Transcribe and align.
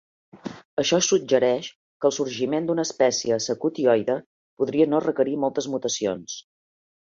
Això 0.83 0.97
suggereix 1.07 1.69
que 1.75 2.09
el 2.09 2.15
sorgiment 2.17 2.69
d'una 2.71 2.87
espècie 2.89 3.39
secotioide 3.49 4.17
podria 4.63 4.91
no 4.95 5.05
requerir 5.09 5.39
moltes 5.47 5.71
mutacions. 5.77 6.43